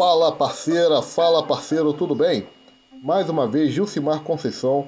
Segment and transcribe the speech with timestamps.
[0.00, 2.46] Fala parceira, fala parceiro, tudo bem?
[3.02, 4.86] Mais uma vez, Gilcimar Conceição,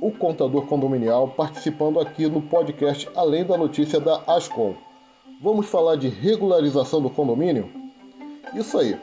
[0.00, 4.76] o contador condominial, participando aqui no podcast Além da Notícia da Ascom.
[5.42, 7.68] Vamos falar de regularização do condomínio?
[8.54, 8.96] Isso aí.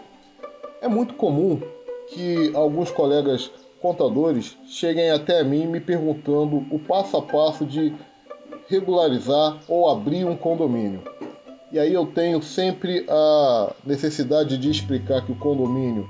[0.81, 1.59] É muito comum
[2.07, 3.51] que alguns colegas
[3.81, 7.93] contadores cheguem até mim me perguntando o passo a passo de
[8.69, 11.03] regularizar ou abrir um condomínio.
[11.73, 16.07] E aí eu tenho sempre a necessidade de explicar que o condomínio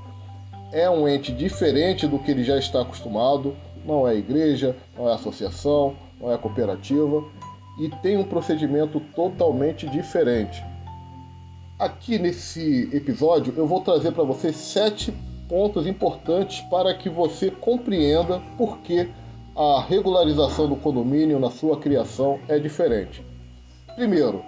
[0.73, 5.13] é um ente diferente do que ele já está acostumado, não é igreja, não é
[5.13, 7.23] associação, não é cooperativa
[7.79, 10.61] e tem um procedimento totalmente diferente.
[11.79, 15.13] Aqui nesse episódio eu vou trazer para você sete
[15.47, 19.07] pontos importantes para que você compreenda por que
[19.55, 23.25] a regularização do condomínio na sua criação é diferente.
[23.95, 24.43] Primeiro,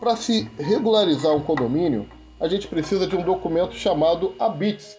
[0.00, 2.08] para se regularizar um condomínio,
[2.40, 4.96] a gente precisa de um documento chamado ABITS,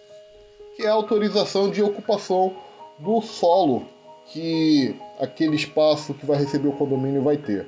[0.76, 2.54] que é a autorização de ocupação
[2.98, 3.86] do solo
[4.28, 7.68] que aquele espaço que vai receber o condomínio vai ter.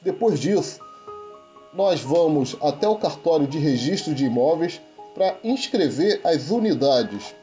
[0.00, 0.80] Depois disso,
[1.72, 4.80] nós vamos até o cartório de registro de imóveis
[5.14, 7.34] para inscrever as unidades.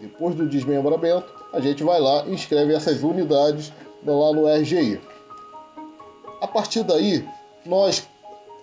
[0.00, 3.72] Depois do desmembramento, a gente vai lá e inscreve essas unidades
[4.04, 5.00] lá no RGI.
[6.40, 7.26] A partir daí,
[7.64, 8.06] nós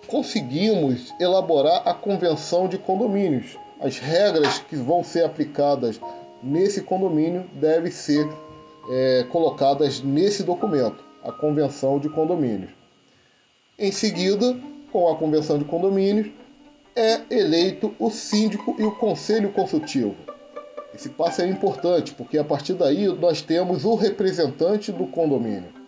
[0.06, 3.56] conseguimos elaborar a convenção de condomínios.
[3.80, 6.00] As regras que vão ser aplicadas
[6.42, 8.28] nesse condomínio devem ser
[8.90, 12.70] é, colocadas nesse documento, a convenção de condomínios.
[13.78, 14.56] Em seguida,
[14.92, 16.30] com a convenção de condomínios,
[16.94, 20.14] é eleito o síndico e o conselho consultivo.
[20.94, 25.83] Esse passo é importante porque a partir daí nós temos o representante do condomínio.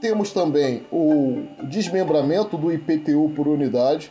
[0.00, 4.10] Temos também o desmembramento do IPTU por unidade,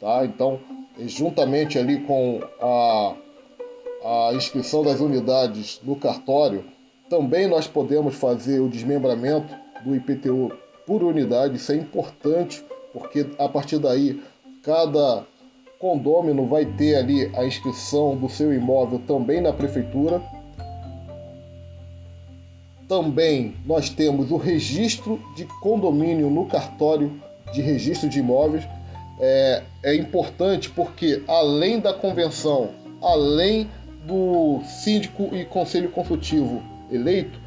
[0.00, 0.24] tá?
[0.24, 0.58] Então,
[0.98, 3.14] juntamente ali com a,
[4.04, 6.64] a inscrição das unidades no cartório,
[7.08, 9.54] também nós podemos fazer o desmembramento
[9.84, 10.52] do IPTU
[10.84, 11.56] por unidade.
[11.56, 14.20] Isso é importante, porque a partir daí
[14.62, 15.24] cada
[15.78, 20.20] condômino vai ter ali a inscrição do seu imóvel também na prefeitura
[22.88, 27.12] também nós temos o registro de condomínio no cartório
[27.52, 28.64] de registro de imóveis.
[29.20, 32.70] É, é importante porque, além da convenção,
[33.02, 33.68] além
[34.06, 37.38] do síndico e conselho consultivo eleito,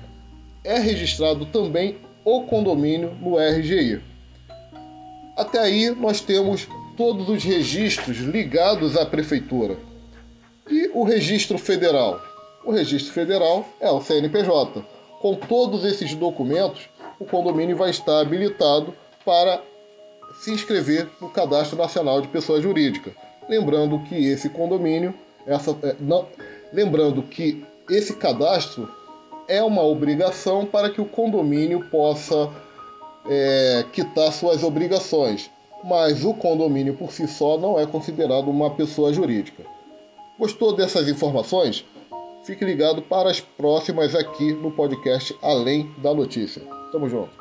[0.63, 4.00] é registrado também o condomínio no RGI.
[5.35, 9.78] Até aí nós temos todos os registros ligados à prefeitura.
[10.69, 12.22] E o registro federal?
[12.63, 14.85] O registro federal é o CNPJ.
[15.22, 16.90] Com todos esses documentos,
[17.20, 18.92] o condomínio vai estar habilitado
[19.24, 19.62] para
[20.42, 23.12] se inscrever no Cadastro Nacional de Pessoa Jurídica.
[23.48, 25.14] Lembrando que esse condomínio,
[25.46, 26.26] essa, é, não,
[26.74, 28.90] lembrando que esse cadastro
[29.48, 32.50] é uma obrigação para que o condomínio possa
[33.30, 35.52] é, quitar suas obrigações,
[35.84, 39.64] mas o condomínio por si só não é considerado uma pessoa jurídica.
[40.40, 41.86] Gostou dessas informações?
[42.44, 46.62] Fique ligado para as próximas aqui no podcast Além da Notícia.
[46.91, 47.41] Tamo junto.